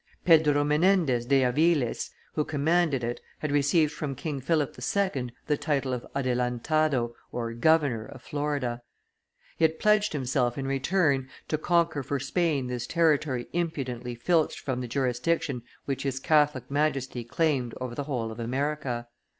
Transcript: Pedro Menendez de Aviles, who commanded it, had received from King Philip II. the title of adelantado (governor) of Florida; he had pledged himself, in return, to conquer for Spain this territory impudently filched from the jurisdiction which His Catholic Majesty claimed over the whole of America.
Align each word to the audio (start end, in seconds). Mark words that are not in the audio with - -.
Pedro 0.25 0.63
Menendez 0.63 1.27
de 1.27 1.43
Aviles, 1.43 2.09
who 2.33 2.43
commanded 2.43 3.03
it, 3.03 3.21
had 3.37 3.51
received 3.51 3.91
from 3.93 4.15
King 4.15 4.41
Philip 4.41 4.73
II. 4.79 5.29
the 5.45 5.57
title 5.59 5.93
of 5.93 6.07
adelantado 6.15 7.13
(governor) 7.59 8.05
of 8.07 8.23
Florida; 8.23 8.81
he 9.57 9.63
had 9.63 9.77
pledged 9.77 10.13
himself, 10.13 10.57
in 10.57 10.65
return, 10.65 11.29
to 11.49 11.57
conquer 11.59 12.01
for 12.01 12.19
Spain 12.19 12.65
this 12.65 12.87
territory 12.87 13.47
impudently 13.53 14.15
filched 14.15 14.59
from 14.61 14.81
the 14.81 14.87
jurisdiction 14.87 15.61
which 15.85 16.01
His 16.01 16.19
Catholic 16.19 16.71
Majesty 16.71 17.23
claimed 17.23 17.75
over 17.79 17.93
the 17.93 18.05
whole 18.05 18.31
of 18.31 18.39
America. 18.39 19.07